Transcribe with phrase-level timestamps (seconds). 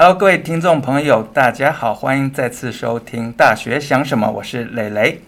[0.00, 5.22] Hello，各位听众朋友，大家好，欢迎再次收听《大学想什么》，我是蕾蕾。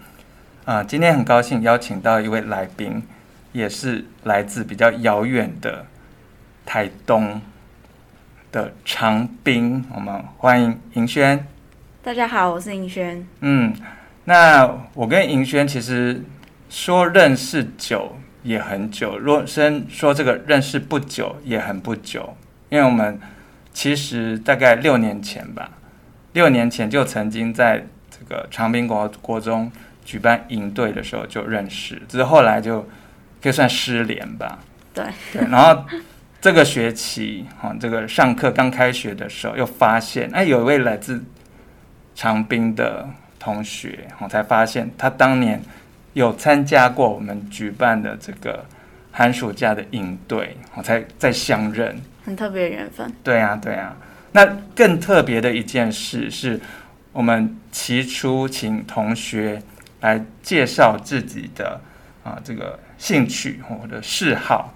[0.63, 3.03] 啊、呃，今天很高兴邀请到一位来宾，
[3.51, 5.85] 也是来自比较遥远的
[6.65, 7.41] 台东
[8.53, 9.83] 的长滨。
[9.93, 11.45] 我们欢迎银轩。
[12.01, 13.27] 大家好，我是银轩。
[13.41, 13.75] 嗯，
[14.23, 16.23] 那我跟银轩其实
[16.69, 22.37] 说认识久也很久，若先说这个认识不久也很不久，
[22.69, 23.19] 因为我们。
[23.73, 25.71] 其实大概六年前吧，
[26.33, 29.71] 六年前就曾经在这个长滨国国中
[30.03, 32.87] 举办营队的时候就认识，只是后来就
[33.41, 34.59] 可以算失联吧。
[34.93, 35.85] 对对，然后
[36.41, 41.23] 这个学期哈，这个上课刚开学的时候又发现，哎，有一位来自
[42.13, 43.07] 长滨的
[43.39, 45.61] 同学，我才发现他当年
[46.13, 48.65] 有参加过我们举办的这个
[49.11, 51.99] 寒暑假的营队，我才再相认。
[52.23, 53.11] 很特别的缘分。
[53.23, 53.97] 对呀、啊，对呀、啊。
[54.33, 56.57] 那更特别的一件事是，
[57.11, 59.61] 我们起初请同学
[59.99, 61.81] 来介绍自己的
[62.23, 64.73] 啊这个兴趣或者嗜好，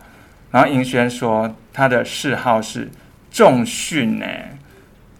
[0.52, 2.90] 然后银轩说他的嗜好是
[3.32, 4.26] 重训呢。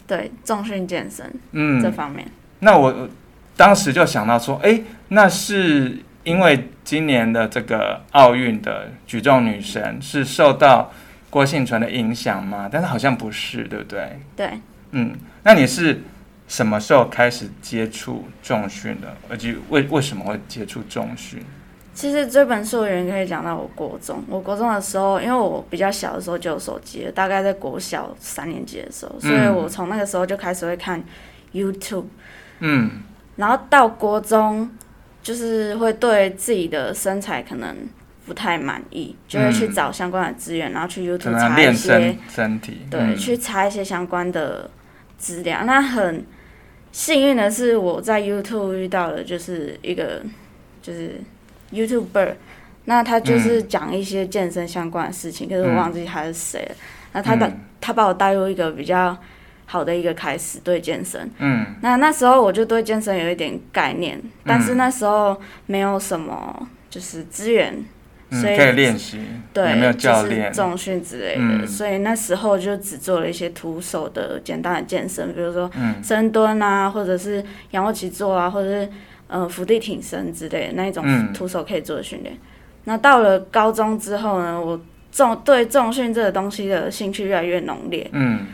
[0.06, 2.28] 对，重训健身，嗯，这方面。
[2.60, 3.08] 那我
[3.56, 10.92] 当时就想到说，哎，那是因为今年的这个奥运的举重女神是受到。
[11.36, 12.70] 郭婞淳的影响吗？
[12.72, 14.18] 但是好像不是，对不对？
[14.38, 14.58] 对，
[14.92, 16.00] 嗯，那你是
[16.48, 19.14] 什么时候开始接触重训的？
[19.28, 21.44] 而且为为什么会接触重训？
[21.94, 24.24] 其实这本书的原因可以讲到我国中。
[24.30, 31.04] 我国中的时候，因为我比较小的时候就有手机了，大概在国小三年级的时候，所以我从那个时候就开始会看
[31.52, 32.06] YouTube。
[32.60, 32.92] 嗯，
[33.36, 34.72] 然后到国中，
[35.22, 37.76] 就是会对自己的身材可能。
[38.26, 44.70] 不太满意，就会去找相关的资源，嗯、然后去 YouTube 查一些身，身体，对，嗯、去查一些相关的
[45.18, 45.60] 资料。
[45.66, 46.26] 那很
[46.92, 50.24] 幸运的是，我在 YouTube 遇到了就是一个
[50.82, 51.22] 就是
[51.72, 52.34] YouTuber，
[52.86, 56.76] 那他就是讲一些健身相关的事情，嗯、可是我忘记他是谁了。
[57.14, 59.16] 那他的、嗯、他把我带入一个比较
[59.66, 61.30] 好的一个开始对健身。
[61.38, 67.86] 嗯，那那时候我就对健身有一点概念，但是那时候没有什么就是资源。
[68.42, 69.20] 所以、嗯、可以练习，
[69.54, 70.52] 对，有没有教练？
[70.52, 75.70] 就是重训之类的，嗯、所以那时候就只做了一些徒手的简单的健身，比如说
[76.04, 78.90] 深蹲啊，或者是仰卧起坐啊，或者是
[79.28, 82.36] 呃伏地挺身之类的那一种徒手可以做的训练。
[82.36, 82.40] 嗯、
[82.86, 84.80] 那到了高中之后呢，我
[85.12, 88.10] 重对重训这个东西的兴趣越来越浓烈。
[88.12, 88.48] 嗯，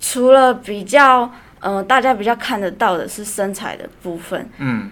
[0.00, 4.90] 除了比较呃大家比较看得到的是身材的部分，嗯，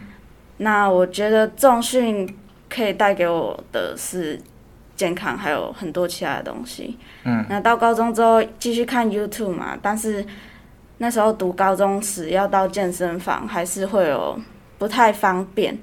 [0.58, 2.28] 那我觉得重训。
[2.68, 4.40] 可以带给我的是
[4.96, 6.98] 健康，还有很多其他的东西。
[7.24, 10.24] 嗯，那到高中之后继续看 YouTube 嘛，但是
[10.98, 14.40] 那时候读高中时要到健身房，还是会有
[14.78, 15.78] 不太方便。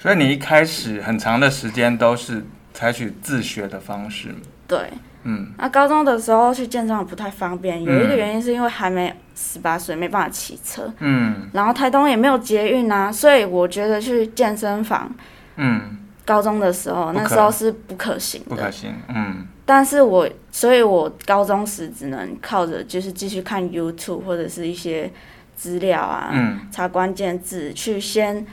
[0.00, 2.42] 所以你一开始很长的时间都是
[2.72, 4.34] 采取自学的方式。
[4.66, 4.90] 对，
[5.22, 10.90] 嗯，那高中的时候去健身房不太方便，有一个原因是因为还没十八岁，没办法骑车。
[10.98, 15.10] 嗯，然后台东也没有捷运啊，所以我觉得去健身房，
[15.56, 18.94] 嗯，高中的时候那时候是不可行的，不可行。
[19.08, 25.12] 嗯，但是我所以，我高中时只能靠着就是继续看 YouTube 或者是一些
[25.54, 28.46] 资料啊，嗯，查关键字去先。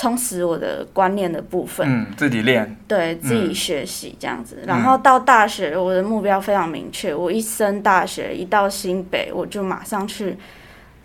[0.00, 4.60] 充实我的观念的部分，嗯，自己练，对，自己学习这样子。
[4.62, 7.14] 嗯、然后到大学，我的目标非常明确。
[7.14, 10.38] 我一升大学，一到新北，我就马上去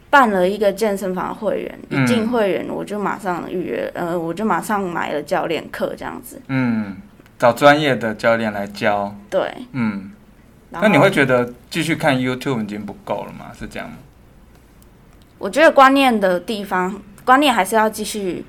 [0.09, 1.79] 办了一个健身房会员。
[1.89, 6.41] 嗯、一进会员，我就马上预约，呃，我就马上买了教练课这样子。
[6.47, 6.95] 嗯，
[7.37, 9.13] 找专业的教练来教。
[9.29, 10.11] 对，嗯。
[10.69, 13.51] 那你会觉得继续看 YouTube 已经不够了吗？
[13.59, 13.97] 是这样吗？
[15.37, 18.45] 我觉得观念的地方，观念还是要继续。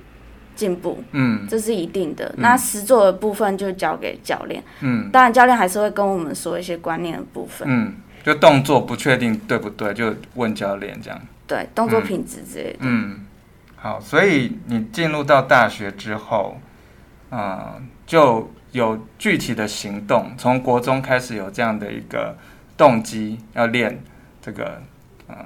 [0.57, 2.25] 进步，嗯，这是一定的。
[2.37, 7.95] 嗯、那实作的部分就交给教练，嗯，当然教练还是会跟我们说一些观念的部分，嗯，
[8.25, 11.21] 就动作不确定对不对，就问教练这样。
[11.47, 12.79] 对，动作品质之类的。
[12.81, 13.21] 嗯，
[13.77, 16.59] 好，所以你进入到大学之后，
[17.31, 22.37] 啊、呃，就有具体的行动，从国中开始有这样的一个
[22.77, 24.03] 动机要练
[24.43, 24.83] 这个
[25.29, 25.37] 呃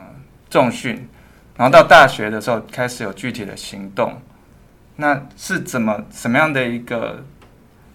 [0.49, 1.06] 重训，
[1.56, 4.14] 然后到大学的时候开始有具体的行动。
[5.00, 7.25] 那是怎么什么样的一个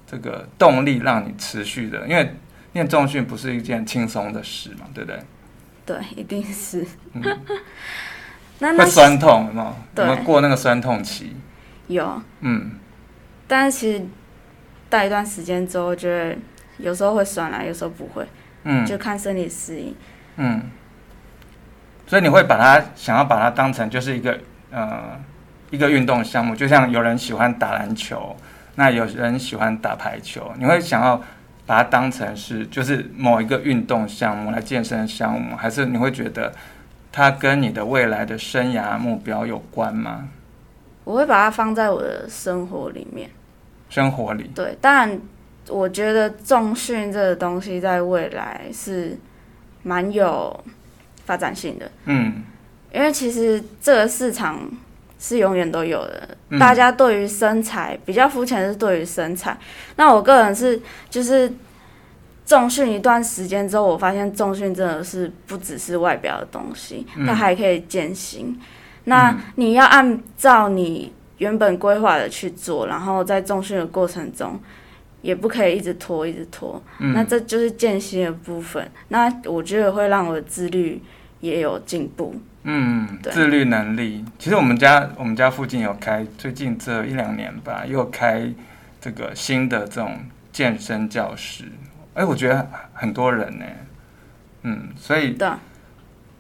[0.08, 2.08] 这个动力让你持续的？
[2.08, 2.36] 因为
[2.74, 5.20] 练重训不是一件轻松的事嘛，对不对？
[5.86, 6.84] 对，一定是。
[7.14, 7.22] 嗯、
[8.60, 9.76] 那那会酸痛吗？
[9.96, 11.36] 有没有过那个酸痛期？
[11.88, 12.22] 有。
[12.42, 12.72] 嗯。
[13.48, 14.04] 但是其实
[14.90, 16.38] 待一段时间之后，就会
[16.80, 18.28] 有时候会酸啊，有时候不会。
[18.64, 18.84] 嗯。
[18.84, 19.96] 就看身体适应。
[20.38, 20.64] 嗯。
[22.08, 24.40] 所以你会把它想要把它当成就是一个
[24.72, 25.20] 呃
[25.76, 28.36] 一个运动项目，就像有人喜欢打篮球，
[28.76, 31.22] 那有人喜欢打排球，你会想要
[31.66, 36.54] 把它当成是就是某一个运动项目来健身项目，还是你会觉得
[37.12, 40.30] 它跟你的未来的生涯目标有关吗？
[41.04, 43.30] 我会把它放在我的生活里面。
[43.90, 44.50] 生活里。
[44.56, 45.20] 对，当然，
[45.70, 49.16] 我觉得重训这个东西在未来是
[49.84, 50.64] 蛮有
[51.26, 51.92] 发展性的。
[52.06, 52.44] 嗯，
[52.92, 54.60] 因为其实这个市场
[55.20, 56.38] 是永远都有的。
[56.50, 59.58] 嗯、大家对于身材比较肤浅的是对于身材。
[59.96, 60.80] 那我个人是
[61.10, 61.52] 就是
[62.46, 68.60] 重训一段时间之后，我发现重训真的是不只是外表的东西，它、嗯、还可以健心。
[69.06, 74.60] 那你要按照你原本规划的去做，然后在重训的过程中，
[75.22, 76.82] 也不可以一直拖，一直拖。
[77.00, 78.90] 嗯、那这就是间歇的部分。
[79.08, 81.02] 那我觉得会让我的自律
[81.40, 82.36] 也有进步。
[82.66, 84.26] 嗯，自律能力。
[84.38, 88.52] 其实我们家我们家附近有开，最近这一两年吧，又开
[89.00, 90.20] 这个新的这种
[90.52, 91.72] 健身教室。
[92.16, 93.66] 哎，我觉得很多人呢。
[94.64, 95.32] 嗯，所以。
[95.32, 95.48] 对。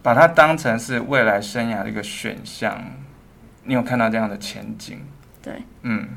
[0.01, 2.79] 把它当成是未来生涯的一个选项，
[3.63, 4.99] 你有看到这样的前景？
[5.41, 6.09] 对，嗯，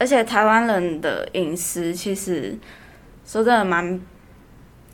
[0.00, 2.58] 而且台湾人的饮食其实
[3.24, 4.00] 说真的蛮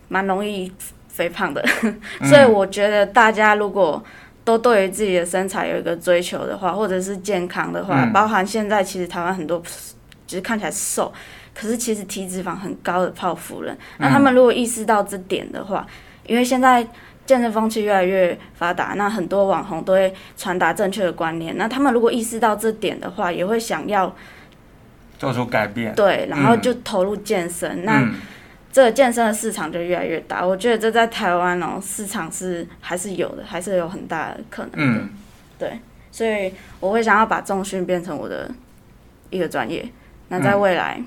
[0.09, 0.71] 蛮容易
[1.09, 1.67] 肥胖的，
[2.29, 4.05] 所以我觉得大家如果
[4.45, 9.63] 都对于自己的身材有一个追求的话，或者是健康的话，嗯、包含现在其实台湾很多
[10.27, 11.13] 就是看起来瘦，
[11.55, 15.87] 可是其实体脂肪很高的泡芙人，那他们如果意识到这点的话，
[16.27, 16.87] 因为现在。
[17.27, 21.57] 健身风气越来越发达，那很多网红都会传达正确的观念。
[21.57, 24.15] 那他们如果意识到这点的话，也会想要
[25.19, 25.95] 做出改变。
[25.95, 27.81] 对，然后就投入健身。
[27.81, 28.13] 嗯、那
[28.75, 30.45] 这个健身的市场就越来越大。
[30.45, 34.79] 我觉得这在台湾哦，市场是还是有的，还是有很大的可能的。
[34.79, 35.11] 嗯，
[35.57, 35.79] 对，
[36.11, 38.51] 所以我会想要把重训变成我的
[39.31, 39.89] 一个专业。
[40.27, 41.01] 那在未来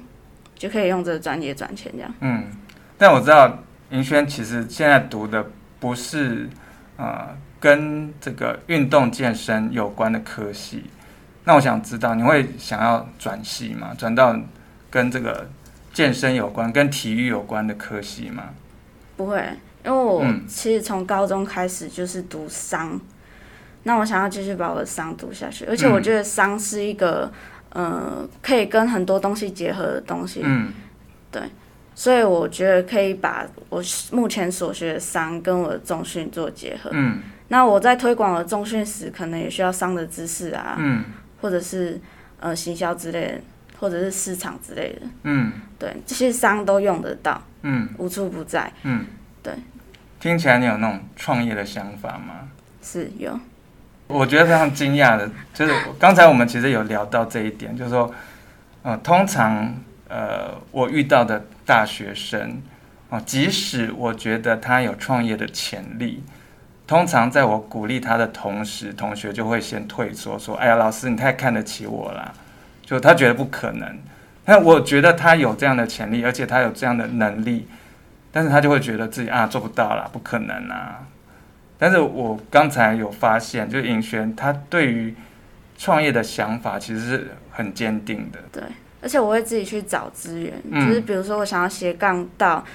[0.55, 2.13] 就可以用这个专业赚钱，这样。
[2.21, 2.45] 嗯，
[2.97, 3.59] 但我知道
[3.89, 5.45] 银轩其实现在读的。
[5.79, 6.49] 不是，
[6.95, 10.85] 呃，跟这个运动健身有关的科系。
[11.43, 13.93] 那我想知道，你会想要转系吗？
[13.95, 14.35] 转到
[14.89, 15.47] 跟这个
[15.97, 18.49] 健身有关、跟体育有关的科系吗？
[19.15, 19.43] 不会，
[19.83, 23.01] 因为我其实从高中开始就是读商，嗯、
[23.81, 25.65] 那我想要继续把我的商读下去。
[25.65, 27.31] 而且我觉得商是一个，
[27.69, 30.41] 嗯、呃，可以跟很多东西结合的东西。
[30.43, 30.71] 嗯，
[31.31, 31.41] 对。
[31.95, 36.91] 所以我觉得可以把我目前所学的商跟我的重训做结合。
[36.93, 37.17] 嗯，
[37.47, 41.05] 那我在推广我的重训时，可能也需要商的知识啊，嗯，
[41.41, 41.99] 或者是
[42.39, 43.41] 呃行销之类的，
[43.79, 45.01] 或者是市场之类的。
[45.23, 47.41] 嗯，对，这些商都用得到。
[47.61, 48.71] 嗯，无处不在。
[48.83, 49.05] 嗯，
[49.41, 49.53] 对。
[50.19, 52.49] 听起来你有那种创业的想法吗？
[52.81, 53.39] 是有。
[54.07, 58.13] 我觉得非常惊讶的，就是刚才我们其实有聊到这一点，就是说，
[58.83, 59.75] 呃，通常。
[60.09, 62.61] 呃，我遇到的大学生，
[63.09, 66.23] 哦，即使我觉得他有创业的潜力，
[66.87, 72.33] 通常在我鼓励他的同时，同学就会先退缩，说：“哎呀，老师，你太看得起我了。”
[72.87, 73.99] 就他觉得不可能。
[74.43, 77.67] 但我觉得他有这样的潜力，而且他有这样的能力，
[78.31, 81.05] 但是他就会觉得自己啊做不到啦，不可能啊。
[81.77, 85.13] 但是我刚才有发现，就尹轩他对于
[85.77, 88.39] 创业的想法其实是很坚定的。
[88.51, 88.63] 对。
[88.99, 92.65] 而且我会自己去找资源，嗯、就是比如说我想要斜杠到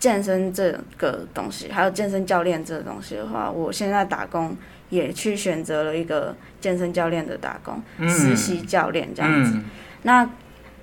[0.00, 4.54] 健身这个东西，还有健身教练这个东西的话，我现在打工
[4.94, 9.52] 也去选择了一个健身教练的打工，嗯、实习教练这样子。
[9.54, 9.64] 嗯、
[10.02, 10.30] 那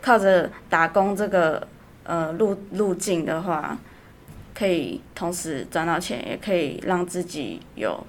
[0.01, 1.67] 靠着打工这个
[2.03, 3.77] 呃路路径的话，
[4.53, 8.05] 可以同时赚到钱，也可以让自己有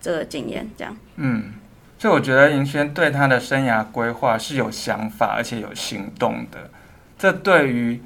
[0.00, 0.96] 这个经验，这样。
[1.16, 1.54] 嗯。
[1.98, 6.70] 所以我觉得银轩对他的生涯规划是有想法，而且有行动的。
[7.18, 8.00] 这对于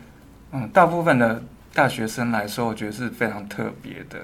[0.50, 1.40] 嗯大部分的
[1.72, 4.18] 大学生来说，我觉得是非常特别的。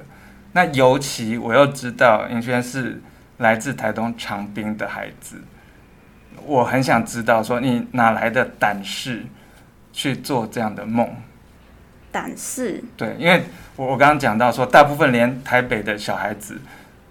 [0.53, 3.01] 那尤其我又知道银轩是
[3.39, 5.37] 来自台东长滨的孩子，
[6.45, 9.25] 我很想知道说你哪来的胆识
[9.93, 11.09] 去做这样的梦？
[12.13, 12.83] 胆识？
[12.97, 13.45] 对，因为
[13.77, 16.61] 我我刚刚讲到说，大部分连台北的小孩子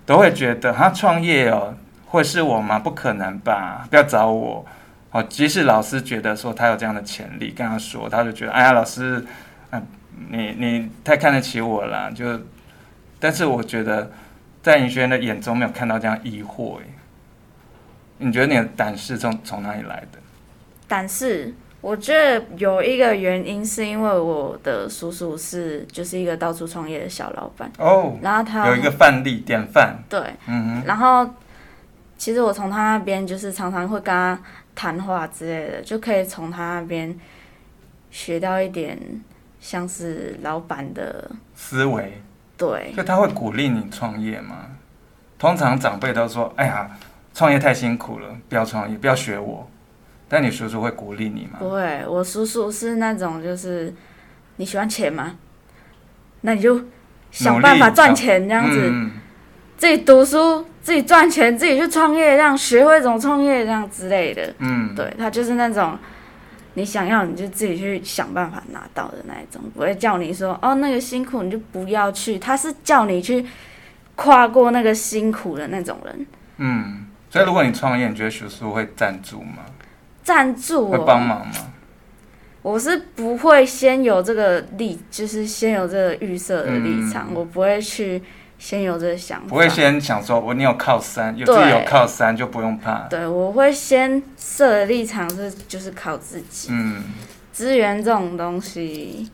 [0.05, 1.75] 都会觉得他创业哦。
[2.12, 2.79] 会是我吗？
[2.79, 3.86] 不可能吧！
[3.88, 4.65] 不要找我。
[5.12, 9.24] 哦，即使老师觉得说他有这样的潜力，跟他说，他就觉得，哎呀，老师，
[9.69, 9.79] 啊、
[10.31, 12.12] 你你太看得起我了。
[12.12, 12.25] 就，
[13.19, 14.11] 但是我觉得，
[14.61, 16.77] 在尹轩的眼中没有看到这样疑惑。
[16.79, 16.83] 哎，
[18.17, 20.19] 你觉得你的胆识从从哪里来的？
[20.88, 27.71] 胆识，我觉得有一个原因是因为我的叔叔是就是一个到处创业的小老板。
[27.77, 31.29] 哦，然后他有一个范例典范，对，嗯哼，然后
[32.17, 34.39] 其实我从他那边就是常常会跟他
[34.73, 37.17] 谈话之类的，就可以从他那边
[38.09, 38.97] 学到一点
[39.59, 42.21] 像是老板的思维，
[42.59, 44.57] 对，就他会鼓励你创业吗？
[45.39, 46.91] 通常长辈都说：“哎呀，
[47.33, 49.65] 创业太辛苦了，不要创业，不要学我。”
[50.27, 51.57] 但你叔叔会鼓励你吗？
[51.59, 53.91] 不会，我叔叔是那种就是
[54.57, 55.37] 你喜欢钱吗？
[56.41, 56.79] 那你就
[57.31, 59.11] 想办法赚钱，这样子，嗯、
[59.77, 64.53] 自己读书，自己赚钱，自己去创业，这样学会怎么创业，这样之类的。
[64.59, 65.97] 嗯，对，他就是那种
[66.73, 73.45] 你想要你就自己去想办法拿到的那一种，不会叫你说哦那个辛苦你就不要去，他是叫你去。
[74.21, 79.59] 跨过那个辛苦的那种人，嗯，所以如果你创业，你觉得学叔会赞助吗？
[80.21, 81.53] 赞助会帮忙吗？
[82.61, 88.21] 我是不会先有这个立，就是先有这个预设的立场，嗯、我不会去
[88.59, 93.07] 先有这个想法，不会先想说我你有靠山，有自己有靠山就不用怕。
[93.07, 97.03] 对，我会先设的立场是就是靠自己，嗯，
[97.51, 99.31] 资源这种东西。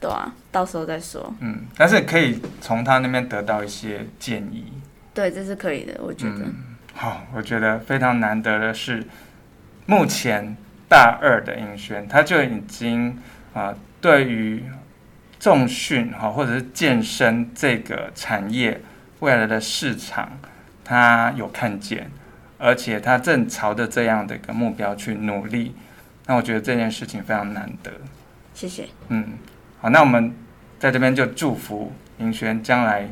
[0.00, 1.32] 对啊，到时候再说。
[1.40, 4.66] 嗯，但是可以从他那边得到一些建议。
[5.14, 6.40] 对，这是可以的，我觉得。
[6.40, 6.54] 嗯、
[6.92, 9.02] 好，我觉得非常难得的是，
[9.86, 10.54] 目前
[10.90, 13.12] 大二的尹轩，他就已经
[13.54, 14.62] 啊、呃，对于
[15.44, 18.80] 重训哈或者是健身这个产业
[19.20, 20.38] 未来的市场，
[20.82, 22.10] 他有看见，
[22.56, 25.74] 而且他正朝着这样的一个目标去努力。
[26.24, 27.92] 那我觉得这件事情非常难得。
[28.54, 28.86] 谢谢。
[29.08, 29.34] 嗯。
[29.82, 30.34] 好，那我们
[30.78, 33.06] 在这边就祝福林轩将来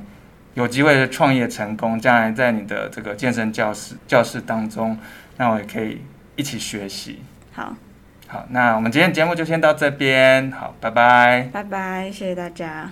[0.55, 4.99] 有机会创业成功，将来在你的这个健身教室教室当中，
[5.37, 6.01] 那我也可以
[6.37, 7.21] 一起学习。
[7.53, 7.77] 好，
[8.33, 12.91] 好，那我们今天节目就先到这边，好，拜拜，拜拜，谢谢大家。